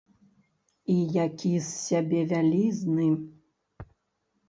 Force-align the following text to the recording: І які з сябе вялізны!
І 0.93 0.95
які 1.27 1.53
з 1.67 1.75
сябе 1.85 2.25
вялізны! 2.35 3.09